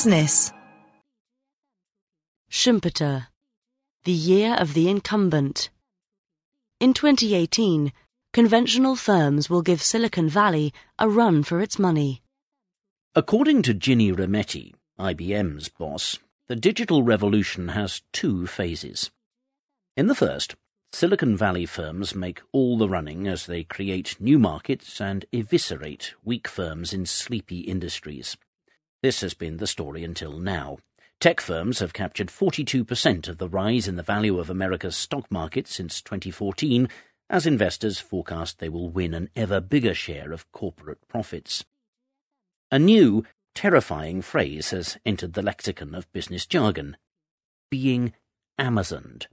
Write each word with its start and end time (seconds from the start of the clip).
business. 0.00 0.50
Schumpeter, 2.50 3.26
the 4.04 4.12
year 4.12 4.54
of 4.54 4.72
the 4.72 4.88
incumbent. 4.88 5.68
In 6.80 6.94
2018, 6.94 7.92
conventional 8.32 8.96
firms 8.96 9.50
will 9.50 9.60
give 9.60 9.82
Silicon 9.82 10.26
Valley 10.30 10.72
a 10.98 11.06
run 11.06 11.42
for 11.42 11.60
its 11.60 11.78
money. 11.78 12.22
According 13.14 13.60
to 13.64 13.74
Ginni 13.74 14.10
Rometty, 14.10 14.72
IBM's 14.98 15.68
boss, 15.68 16.18
the 16.48 16.56
digital 16.56 17.02
revolution 17.02 17.68
has 17.68 18.00
two 18.10 18.46
phases. 18.46 19.10
In 19.98 20.06
the 20.06 20.14
first, 20.14 20.56
Silicon 20.94 21.36
Valley 21.36 21.66
firms 21.66 22.14
make 22.14 22.40
all 22.52 22.78
the 22.78 22.88
running 22.88 23.28
as 23.28 23.44
they 23.44 23.64
create 23.64 24.16
new 24.18 24.38
markets 24.38 24.98
and 24.98 25.26
eviscerate 25.30 26.14
weak 26.24 26.48
firms 26.48 26.94
in 26.94 27.04
sleepy 27.04 27.60
industries. 27.60 28.38
This 29.02 29.22
has 29.22 29.34
been 29.34 29.56
the 29.56 29.66
story 29.66 30.04
until 30.04 30.38
now. 30.38 30.78
Tech 31.20 31.40
firms 31.40 31.78
have 31.78 31.92
captured 31.92 32.28
42% 32.28 33.28
of 33.28 33.38
the 33.38 33.48
rise 33.48 33.88
in 33.88 33.96
the 33.96 34.02
value 34.02 34.38
of 34.38 34.50
America's 34.50 34.96
stock 34.96 35.30
market 35.30 35.66
since 35.66 36.02
2014, 36.02 36.88
as 37.28 37.46
investors 37.46 37.98
forecast 37.98 38.58
they 38.58 38.68
will 38.68 38.90
win 38.90 39.14
an 39.14 39.30
ever 39.36 39.60
bigger 39.60 39.94
share 39.94 40.32
of 40.32 40.50
corporate 40.52 41.06
profits. 41.08 41.64
A 42.70 42.78
new, 42.78 43.24
terrifying 43.54 44.22
phrase 44.22 44.70
has 44.70 44.98
entered 45.06 45.32
the 45.32 45.42
lexicon 45.42 45.94
of 45.94 46.10
business 46.12 46.46
jargon 46.46 46.96
being 47.70 48.12
Amazoned. 48.58 49.26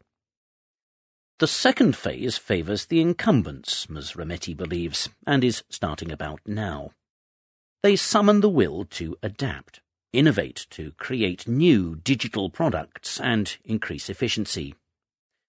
The 1.40 1.48
second 1.48 1.96
phase 1.96 2.38
favours 2.38 2.86
the 2.86 3.02
incumbents, 3.02 3.90
Ms. 3.90 4.14
Rometty 4.14 4.56
believes, 4.56 5.10
and 5.26 5.44
is 5.44 5.64
starting 5.70 6.12
about 6.12 6.40
now. 6.46 6.92
They 7.84 7.96
summon 7.96 8.42
the 8.42 8.50
will 8.50 8.86
to 8.86 9.16
adapt, 9.22 9.82
innovate 10.12 10.66
to 10.72 10.94
create 10.94 11.48
new 11.48 11.96
digital 11.96 12.50
products 12.50 13.20
and 13.20 13.56
increase 13.64 14.10
efficiency. 14.10 14.76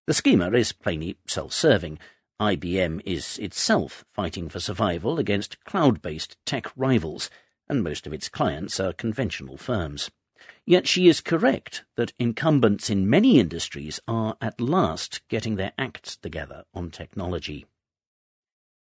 The 0.07 0.15
schema 0.15 0.51
is 0.53 0.73
plainly 0.73 1.17
self-serving. 1.27 1.99
IBM 2.41 3.01
is 3.05 3.39
itself 3.39 4.05
fighting 4.13 4.49
for 4.49 4.61
survival 4.61 5.19
against 5.19 5.65
cloud-based 5.65 6.37
tech 6.45 6.71
rivals, 6.77 7.31
and 7.69 7.83
most 7.83 8.07
of 8.07 8.13
its 8.13 8.29
clients 8.29 8.79
are 8.79 8.93
conventional 8.93 9.57
firms. 9.57 10.11
Yet 10.67 10.87
she 10.87 11.09
is 11.09 11.23
correct 11.23 11.85
that 11.97 12.13
incumbents 12.19 12.91
in 12.91 13.09
many 13.09 13.41
industries 13.41 14.01
are 14.07 14.37
at 14.41 14.61
last 14.61 15.27
getting 15.29 15.57
their 15.57 15.73
acts 15.79 16.15
together 16.17 16.65
on 16.75 16.91
technology. 16.91 17.65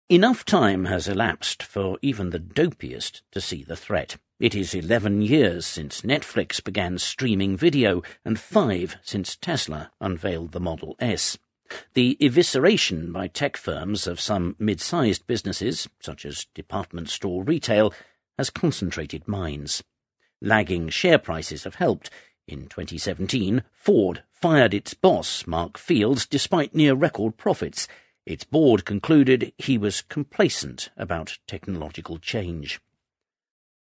Enough 0.09 0.43
time 0.43 0.85
has 0.85 1.07
elapsed 1.07 1.63
for 1.63 1.97
even 2.01 2.31
the 2.31 2.39
dopiest 2.39 3.21
to 3.31 3.39
see 3.39 3.63
the 3.63 3.77
threat. 3.77 4.17
It 4.37 4.53
is 4.53 4.73
11 4.73 5.21
years 5.21 5.65
since 5.65 6.01
Netflix 6.01 6.61
began 6.61 6.97
streaming 6.97 7.55
video 7.55 8.03
and 8.25 8.37
five 8.37 8.97
since 9.01 9.37
Tesla 9.37 9.91
unveiled 10.01 10.51
the 10.51 10.59
Model 10.59 10.97
S. 10.99 11.37
The 11.93 12.17
evisceration 12.19 13.13
by 13.13 13.27
tech 13.27 13.55
firms 13.55 14.05
of 14.05 14.19
some 14.19 14.57
mid-sized 14.59 15.25
businesses, 15.25 15.87
such 16.01 16.25
as 16.25 16.47
department 16.53 17.07
store 17.07 17.41
retail, 17.41 17.93
has 18.38 18.49
concentrated 18.49 19.25
minds. 19.25 19.85
Lagging 20.41 20.89
share 20.89 21.17
prices 21.17 21.63
have 21.63 21.75
helped. 21.75 22.09
In 22.45 22.67
2017, 22.67 23.63
Ford 23.71 24.23
fired 24.33 24.73
its 24.73 24.93
boss, 24.93 25.47
Mark 25.47 25.77
Fields, 25.77 26.25
despite 26.25 26.75
near 26.75 26.93
record 26.93 27.38
profits. 27.38 27.88
Its 28.25 28.43
board 28.45 28.85
concluded 28.85 29.53
he 29.57 29.77
was 29.77 30.02
complacent 30.02 30.89
about 30.95 31.39
technological 31.45 32.17
change. 32.17 32.79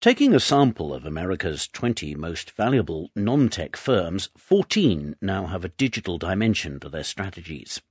Taking 0.00 0.34
a 0.34 0.41
sample 0.41 0.95
of 0.95 1.05
America's 1.05 1.69
20 1.69 2.14
most 2.14 2.53
valuable 2.53 3.11
non-tech 3.14 3.77
firms, 3.77 4.31
14 4.36 5.17
now 5.20 5.47
have 5.47 5.64
a 5.64 5.69
digital 5.69 6.17
dimension 6.17 6.81
to 6.81 6.89
their 6.89 7.05
strategies. 7.05 7.83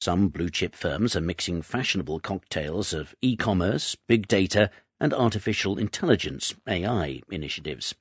Some 0.00 0.28
blue-chip 0.28 0.76
firms 0.76 1.16
are 1.16 1.20
mixing 1.20 1.62
fashionable 1.62 2.20
cocktails 2.20 2.92
of 2.92 3.16
e-commerce, 3.20 3.96
big 4.06 4.28
data, 4.28 4.70
and 5.00 5.12
artificial 5.12 5.78
intelligence 5.78 6.54
AI 6.68 7.22
initiatives. 7.30 7.94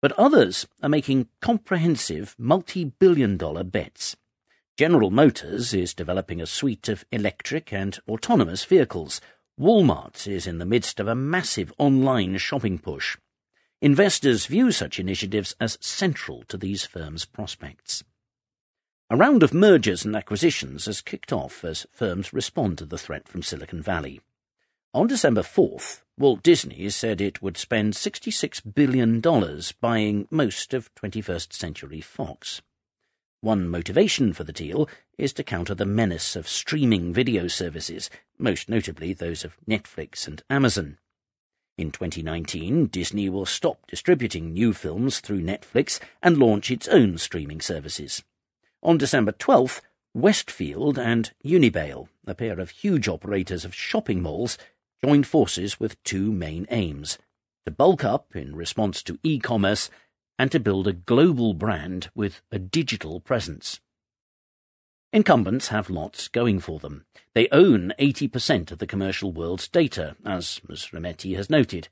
But 0.00 0.12
others 0.12 0.66
are 0.82 0.88
making 0.88 1.28
comprehensive 1.40 2.34
multi-billion 2.38 3.36
dollar 3.36 3.64
bets. 3.64 4.16
General 4.76 5.10
Motors 5.10 5.72
is 5.72 5.94
developing 5.94 6.42
a 6.42 6.46
suite 6.46 6.90
of 6.90 7.06
electric 7.10 7.72
and 7.72 7.98
autonomous 8.06 8.62
vehicles. 8.62 9.22
Walmart 9.58 10.28
is 10.28 10.46
in 10.46 10.58
the 10.58 10.66
midst 10.66 11.00
of 11.00 11.08
a 11.08 11.14
massive 11.14 11.72
online 11.78 12.36
shopping 12.36 12.78
push. 12.78 13.16
Investors 13.80 14.44
view 14.44 14.70
such 14.70 15.00
initiatives 15.00 15.56
as 15.58 15.78
central 15.80 16.42
to 16.48 16.58
these 16.58 16.84
firms' 16.84 17.24
prospects. 17.24 18.04
A 19.08 19.16
round 19.16 19.42
of 19.42 19.54
mergers 19.54 20.04
and 20.04 20.14
acquisitions 20.14 20.84
has 20.84 21.00
kicked 21.00 21.32
off 21.32 21.64
as 21.64 21.86
firms 21.90 22.34
respond 22.34 22.76
to 22.76 22.84
the 22.84 22.98
threat 22.98 23.26
from 23.28 23.42
Silicon 23.42 23.80
Valley. 23.80 24.20
On 24.92 25.06
December 25.06 25.42
4th, 25.42 26.02
Walt 26.18 26.42
Disney 26.42 26.90
said 26.90 27.22
it 27.22 27.40
would 27.40 27.56
spend 27.56 27.94
$66 27.94 28.74
billion 28.74 29.22
buying 29.80 30.28
most 30.30 30.74
of 30.74 30.94
21st 30.96 31.54
Century 31.54 32.02
Fox. 32.02 32.60
One 33.42 33.68
motivation 33.68 34.32
for 34.32 34.44
the 34.44 34.52
deal 34.52 34.88
is 35.18 35.32
to 35.34 35.44
counter 35.44 35.74
the 35.74 35.84
menace 35.84 36.36
of 36.36 36.48
streaming 36.48 37.12
video 37.12 37.48
services, 37.48 38.08
most 38.38 38.68
notably 38.68 39.12
those 39.12 39.44
of 39.44 39.56
Netflix 39.68 40.26
and 40.26 40.42
Amazon. 40.48 40.98
In 41.76 41.90
2019, 41.90 42.86
Disney 42.86 43.28
will 43.28 43.44
stop 43.44 43.86
distributing 43.86 44.54
new 44.54 44.72
films 44.72 45.20
through 45.20 45.42
Netflix 45.42 46.00
and 46.22 46.38
launch 46.38 46.70
its 46.70 46.88
own 46.88 47.18
streaming 47.18 47.60
services. 47.60 48.24
On 48.82 48.96
December 48.96 49.32
12th, 49.32 49.82
Westfield 50.14 50.98
and 50.98 51.32
Unibail, 51.44 52.08
a 52.26 52.34
pair 52.34 52.58
of 52.58 52.70
huge 52.70 53.06
operators 53.06 53.66
of 53.66 53.74
shopping 53.74 54.22
malls, 54.22 54.56
joined 55.04 55.26
forces 55.26 55.78
with 55.78 56.02
two 56.04 56.32
main 56.32 56.66
aims 56.70 57.18
to 57.66 57.70
bulk 57.70 58.02
up 58.04 58.34
in 58.34 58.56
response 58.56 59.02
to 59.02 59.18
e 59.22 59.38
commerce 59.38 59.90
and 60.38 60.52
to 60.52 60.60
build 60.60 60.86
a 60.86 60.92
global 60.92 61.54
brand 61.54 62.10
with 62.14 62.42
a 62.52 62.58
digital 62.58 63.20
presence. 63.20 63.80
Incumbents 65.12 65.68
have 65.68 65.88
lots 65.88 66.28
going 66.28 66.60
for 66.60 66.78
them. 66.78 67.06
They 67.34 67.48
own 67.50 67.92
80% 67.98 68.70
of 68.70 68.78
the 68.78 68.86
commercial 68.86 69.32
world's 69.32 69.68
data, 69.68 70.16
as 70.24 70.60
Ms. 70.68 70.88
Rometty 70.92 71.36
has 71.36 71.48
noted. 71.48 71.88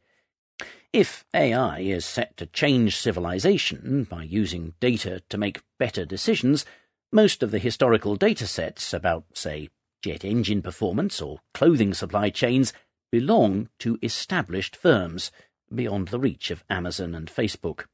If 0.93 1.25
AI 1.35 1.81
is 1.81 2.05
set 2.05 2.37
to 2.37 2.47
change 2.47 2.97
civilization 2.97 4.05
by 4.05 4.25
using 4.25 4.75
data 4.79 5.23
to 5.29 5.39
make 5.39 5.63
better 5.79 6.05
decisions, 6.05 6.65
most 7.11 7.43
of 7.43 7.51
the 7.51 7.59
historical 7.59 8.17
data 8.17 8.47
sets 8.47 8.93
about, 8.93 9.25
say, 9.33 9.71
jet 10.03 10.25
engine 10.25 10.61
performance 10.61 11.23
or 11.23 11.39
clothing 11.55 11.95
supply 11.95 12.29
chains 12.29 12.73
belong 13.11 13.69
to 13.79 13.99
established 14.03 14.77
firms 14.77 15.31
beyond 15.75 16.09
the 16.09 16.19
reach 16.19 16.51
of 16.51 16.63
Amazon 16.69 17.15
and 17.15 17.29
Facebook. 17.29 17.87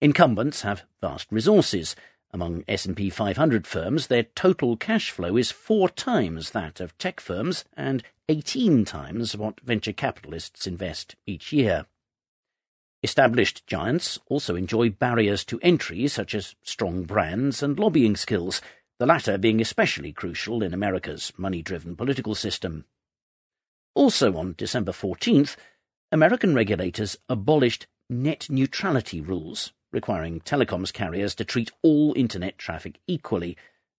Incumbents 0.00 0.62
have 0.62 0.84
vast 1.00 1.26
resources. 1.32 1.96
Among 2.30 2.62
S&P 2.68 3.10
500 3.10 3.66
firms, 3.66 4.06
their 4.06 4.22
total 4.22 4.76
cash 4.76 5.10
flow 5.10 5.36
is 5.36 5.50
four 5.50 5.88
times 5.88 6.50
that 6.50 6.78
of 6.78 6.96
tech 6.98 7.18
firms 7.18 7.64
and 7.76 8.04
18 8.28 8.84
times 8.84 9.36
what 9.36 9.60
venture 9.60 9.92
capitalists 9.92 10.68
invest 10.68 11.16
each 11.26 11.52
year. 11.52 11.86
Established 13.02 13.66
giants 13.66 14.20
also 14.26 14.54
enjoy 14.54 14.90
barriers 14.90 15.44
to 15.44 15.58
entry 15.62 16.06
such 16.06 16.32
as 16.32 16.54
strong 16.62 17.02
brands 17.02 17.60
and 17.60 17.76
lobbying 17.78 18.14
skills, 18.14 18.60
the 19.00 19.06
latter 19.06 19.36
being 19.36 19.60
especially 19.60 20.12
crucial 20.12 20.62
in 20.62 20.72
America's 20.72 21.32
money-driven 21.36 21.96
political 21.96 22.36
system. 22.36 22.84
Also 23.94 24.36
on 24.36 24.54
December 24.56 24.92
14th, 24.92 25.56
American 26.12 26.54
regulators 26.54 27.16
abolished 27.28 27.86
net 28.08 28.48
neutrality 28.48 29.20
rules, 29.20 29.72
requiring 29.92 30.40
telecoms 30.40 30.92
carriers 30.92 31.34
to 31.36 31.44
treat 31.44 31.70
all 31.82 32.12
Internet 32.16 32.58
traffic 32.58 33.00
equally, 33.06 33.56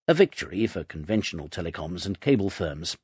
a 0.07 0.13
victory 0.13 0.68
for 0.68 0.83
conventional 0.83 1.47
telecoms 1.47 2.06
and 2.06 2.19
cable 2.19 2.50
firms. 2.50 2.97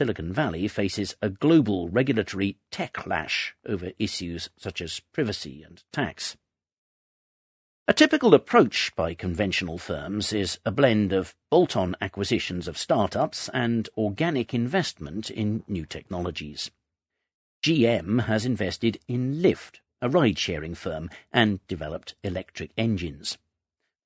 Silicon 0.00 0.32
Valley 0.32 0.66
faces 0.66 1.14
a 1.20 1.28
global 1.28 1.88
regulatory 1.88 2.56
techlash 2.72 3.50
over 3.66 3.92
issues 3.98 4.48
such 4.56 4.80
as 4.80 5.00
privacy 5.12 5.62
and 5.62 5.82
tax. 5.92 6.36
A 7.86 7.92
typical 7.92 8.34
approach 8.34 8.92
by 8.94 9.14
conventional 9.14 9.76
firms 9.76 10.32
is 10.32 10.60
a 10.64 10.70
blend 10.70 11.12
of 11.12 11.34
bolt-on 11.50 11.96
acquisitions 12.00 12.68
of 12.68 12.78
startups 12.78 13.50
and 13.52 13.88
organic 13.98 14.54
investment 14.54 15.28
in 15.28 15.64
new 15.66 15.84
technologies. 15.84 16.70
GM 17.64 18.26
has 18.26 18.46
invested 18.46 19.00
in 19.08 19.42
Lyft, 19.42 19.80
a 20.00 20.08
ride-sharing 20.08 20.74
firm, 20.74 21.10
and 21.32 21.66
developed 21.66 22.14
electric 22.22 22.70
engines. 22.76 23.38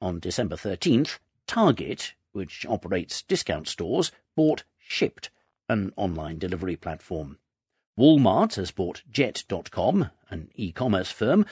On 0.00 0.18
December 0.18 0.56
13th, 0.56 1.18
Target, 1.46 2.14
which 2.32 2.66
operates 2.66 3.22
discount 3.22 3.68
stores, 3.68 4.10
bought 4.36 4.64
Shipt, 4.78 5.30
an 5.68 5.92
online 5.96 6.38
delivery 6.38 6.76
platform. 6.76 7.38
Walmart 7.98 8.56
has 8.56 8.70
bought 8.70 9.02
Jet.com, 9.10 10.10
an 10.28 10.50
e-commerce 10.56 11.10
firm, 11.10 11.46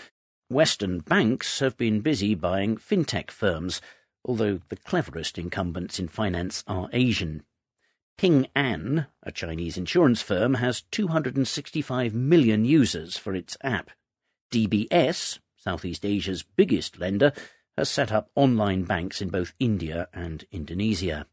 Western 0.53 0.99
banks 0.99 1.61
have 1.61 1.79
been 1.79 2.03
busy 2.03 2.35
buying 2.35 2.77
fintech 2.77 3.31
firms, 3.31 3.81
although 4.23 4.61
the 4.69 4.77
cleverest 4.77 5.39
incumbents 5.39 5.99
in 5.99 6.09
finance 6.09 6.62
are 6.67 6.91
Asian. 6.93 7.43
Ping 8.19 8.49
An, 8.55 9.06
a 9.23 9.33
Chinese 9.33 9.79
insurance 9.79 10.21
firm, 10.21 10.55
has 10.55 10.83
265 10.91 12.15
million 12.15 12.67
users 12.67 13.17
for 13.17 13.35
its 13.35 13.56
app. 13.62 13.91
DBS, 14.52 15.38
Southeast 15.56 16.04
Asia's 16.04 16.43
biggest 16.43 16.99
lender, 17.00 17.32
has 17.76 17.88
set 17.88 18.12
up 18.12 18.31
online 18.34 18.84
banks 18.84 19.22
in 19.22 19.31
both 19.31 19.54
India 19.58 20.08
and 20.12 20.44
Indonesia. 20.52 21.26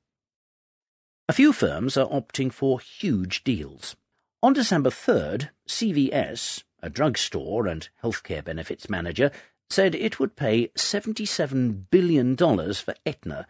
A 1.28 1.34
few 1.34 1.52
firms 1.52 1.98
are 1.98 2.08
opting 2.08 2.52
for 2.52 2.80
huge 2.80 3.44
deals. 3.44 3.98
On 4.42 4.54
December 4.54 4.90
3rd, 4.90 5.50
CVS, 5.68 6.64
a 6.82 6.90
drugstore 6.90 7.68
and 7.68 7.90
healthcare 8.02 8.44
benefits 8.44 8.90
manager, 8.90 9.32
said 9.70 9.94
it 9.94 10.18
would 10.18 10.38
pay 10.38 10.70
$77 10.70 11.90
billion 11.92 12.38
for 12.38 12.96
Aetna, 13.06 13.46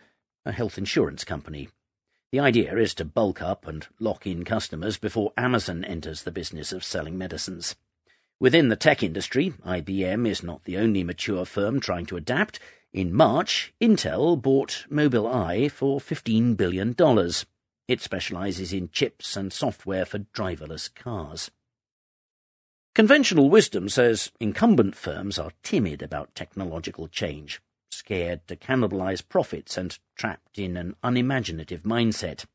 a 0.45 0.51
health 0.51 0.80
insurance 0.80 1.24
company. 1.24 1.69
The 2.31 2.39
idea 2.39 2.75
is 2.75 2.95
to 2.95 3.06
bulk 3.06 3.42
up 3.42 3.68
and 3.68 3.88
lock 4.00 4.25
in 4.25 4.44
customers 4.44 4.98
before 4.98 5.31
Amazon 5.38 5.86
enters 5.86 6.24
the 6.24 6.31
business 6.31 6.74
of 6.74 6.83
selling 6.83 7.18
medicines. 7.19 7.75
Within 8.41 8.69
the 8.69 8.77
tech 8.77 9.03
industry, 9.03 9.53
IBM 9.65 10.25
is 10.25 10.44
not 10.44 10.63
the 10.63 10.77
only 10.77 11.03
mature 11.03 11.44
firm 11.44 11.81
trying 11.81 12.06
to 12.06 12.15
adapt. 12.15 12.57
In 12.94 13.13
March, 13.13 13.74
Intel 13.81 14.41
bought 14.41 14.86
Mobileye 14.89 15.69
for 15.69 16.00
$15 16.00 16.56
billion. 16.56 16.95
It 17.89 18.01
specializes 18.01 18.71
in 18.71 18.89
chips 18.91 19.36
and 19.36 19.51
software 19.51 20.06
for 20.06 20.19
driverless 20.19 20.94
cars. 20.94 21.51
Conventional 22.95 23.50
wisdom 23.50 23.89
says 23.89 24.31
incumbent 24.39 24.95
firms 24.95 25.38
are 25.38 25.51
timid 25.62 26.01
about 26.01 26.33
technological 26.33 27.09
change, 27.09 27.62
scared 27.91 28.47
to 28.47 28.56
cannibalize 28.56 29.21
profits 29.27 29.77
and 29.77 30.00
trapped 30.15 30.57
in 30.57 30.77
an 30.77 30.95
unimaginative 31.03 31.83
mindset. 31.83 32.45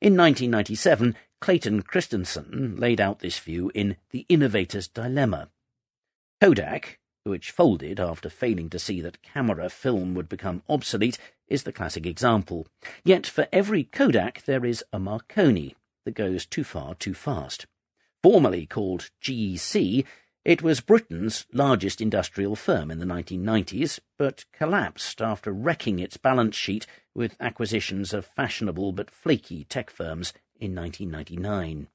In 0.00 0.16
1997, 0.16 1.14
Clayton 1.42 1.82
Christensen 1.82 2.76
laid 2.76 3.00
out 3.00 3.18
this 3.18 3.40
view 3.40 3.72
in 3.74 3.96
The 4.10 4.24
Innovator's 4.28 4.86
Dilemma. 4.86 5.48
Kodak, 6.40 7.00
which 7.24 7.50
folded 7.50 7.98
after 7.98 8.30
failing 8.30 8.70
to 8.70 8.78
see 8.78 9.00
that 9.00 9.22
camera 9.22 9.68
film 9.68 10.14
would 10.14 10.28
become 10.28 10.62
obsolete, 10.68 11.18
is 11.48 11.64
the 11.64 11.72
classic 11.72 12.06
example. 12.06 12.68
Yet 13.04 13.26
for 13.26 13.48
every 13.52 13.82
Kodak 13.82 14.44
there 14.44 14.64
is 14.64 14.84
a 14.92 15.00
Marconi 15.00 15.74
that 16.04 16.14
goes 16.14 16.46
too 16.46 16.62
far 16.62 16.94
too 16.94 17.12
fast. 17.12 17.66
Formerly 18.22 18.64
called 18.64 19.10
GEC, 19.20 20.06
it 20.44 20.60
was 20.60 20.80
Britain's 20.80 21.46
largest 21.52 22.00
industrial 22.00 22.56
firm 22.56 22.90
in 22.90 22.98
the 22.98 23.06
1990s, 23.06 24.00
but 24.18 24.44
collapsed 24.52 25.22
after 25.22 25.52
wrecking 25.52 26.00
its 26.00 26.16
balance 26.16 26.56
sheet 26.56 26.86
with 27.14 27.36
acquisitions 27.40 28.12
of 28.12 28.26
fashionable 28.26 28.92
but 28.92 29.10
flaky 29.10 29.64
tech 29.64 29.88
firms 29.88 30.32
in 30.58 30.74
1999. 30.74 31.86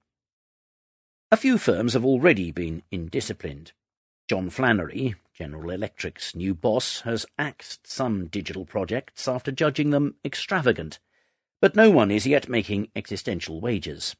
A 1.29 1.37
few 1.37 1.57
firms 1.57 1.91
have 1.91 2.05
already 2.05 2.51
been 2.51 2.83
indisciplined. 2.89 3.71
John 4.29 4.49
Flannery, 4.49 5.15
General 5.33 5.71
Electric's 5.71 6.33
new 6.33 6.53
boss, 6.53 7.01
has 7.01 7.25
axed 7.37 7.85
some 7.85 8.27
digital 8.27 8.65
projects 8.65 9.27
after 9.27 9.51
judging 9.51 9.89
them 9.89 10.15
extravagant, 10.23 10.99
but 11.59 11.75
no 11.75 11.91
one 11.91 12.11
is 12.11 12.25
yet 12.25 12.47
making 12.47 12.89
existential 12.95 13.59
wagers. 13.59 14.15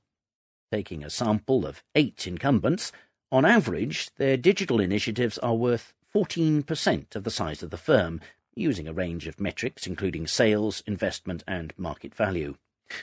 Taking 0.69 1.01
a 1.01 1.09
sample 1.09 1.65
of 1.65 1.81
eight 1.95 2.27
incumbents, 2.27 2.91
on 3.31 3.45
average, 3.45 4.09
their 4.15 4.37
digital 4.37 4.79
initiatives 4.79 5.37
are 5.39 5.55
worth 5.55 5.93
14% 6.13 7.15
of 7.15 7.23
the 7.23 7.31
size 7.31 7.61
of 7.61 7.69
the 7.69 7.77
firm, 7.77 8.21
using 8.55 8.87
a 8.87 8.93
range 8.93 9.27
of 9.27 9.39
metrics 9.39 9.85
including 9.85 10.27
sales, 10.27 10.81
investment, 10.87 11.43
and 11.47 11.73
market 11.77 12.15
value. 12.15 12.55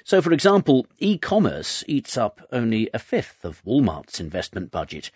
So, 0.03 0.23
for 0.23 0.33
example, 0.33 0.87
e-commerce 0.99 1.85
eats 1.87 2.17
up 2.17 2.41
only 2.51 2.89
a 2.95 2.99
fifth 2.99 3.45
of 3.45 3.63
Walmart's 3.65 4.19
investment 4.19 4.71
budget. 4.71 5.11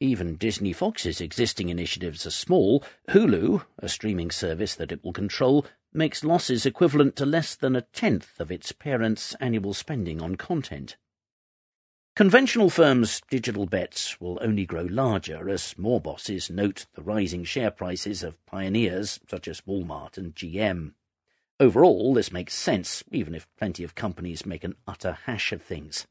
Even 0.00 0.36
Disney 0.36 0.72
Fox's 0.72 1.20
existing 1.20 1.68
initiatives 1.68 2.26
are 2.26 2.30
small. 2.30 2.82
Hulu, 3.10 3.64
a 3.78 3.88
streaming 3.88 4.30
service 4.30 4.74
that 4.74 4.90
it 4.90 5.04
will 5.04 5.12
control, 5.12 5.64
makes 5.92 6.24
losses 6.24 6.66
equivalent 6.66 7.16
to 7.16 7.26
less 7.26 7.54
than 7.54 7.76
a 7.76 7.82
tenth 7.82 8.40
of 8.40 8.50
its 8.50 8.72
parent's 8.72 9.34
annual 9.40 9.74
spending 9.74 10.20
on 10.20 10.34
content. 10.36 10.96
Conventional 12.20 12.68
firms' 12.68 13.22
digital 13.30 13.64
bets 13.64 14.20
will 14.20 14.38
only 14.42 14.66
grow 14.66 14.82
larger 14.82 15.48
as 15.48 15.78
more 15.78 16.02
bosses 16.02 16.50
note 16.50 16.84
the 16.92 17.00
rising 17.00 17.44
share 17.44 17.70
prices 17.70 18.22
of 18.22 18.44
pioneers 18.44 19.18
such 19.26 19.48
as 19.48 19.62
Walmart 19.62 20.18
and 20.18 20.34
GM. 20.34 20.92
Overall, 21.58 22.12
this 22.12 22.30
makes 22.30 22.52
sense, 22.52 23.02
even 23.10 23.34
if 23.34 23.48
plenty 23.56 23.82
of 23.84 23.94
companies 23.94 24.44
make 24.44 24.64
an 24.64 24.74
utter 24.86 25.12
hash 25.24 25.50
of 25.50 25.62
things. 25.62 26.06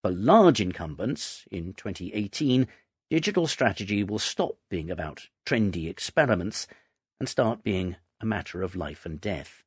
For 0.00 0.12
large 0.12 0.60
incumbents, 0.60 1.44
in 1.50 1.74
2018, 1.74 2.68
digital 3.10 3.48
strategy 3.48 4.04
will 4.04 4.20
stop 4.20 4.58
being 4.70 4.92
about 4.92 5.26
trendy 5.44 5.90
experiments 5.90 6.68
and 7.18 7.28
start 7.28 7.64
being 7.64 7.96
a 8.20 8.26
matter 8.26 8.62
of 8.62 8.76
life 8.76 9.04
and 9.04 9.20
death. 9.20 9.64